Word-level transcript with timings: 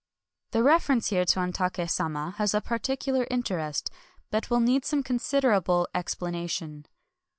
2 0.53 0.57
The 0.57 0.63
reference 0.63 1.09
here 1.09 1.25
to 1.25 1.37
Ontak^ 1.39 1.87
Sama 1.87 2.33
has 2.39 2.55
a 2.55 2.59
particular 2.61 3.27
interest, 3.29 3.91
but 4.31 4.49
will 4.49 4.59
need 4.59 4.83
some 4.83 5.03
considerable 5.03 5.87
explanation. 5.93 6.87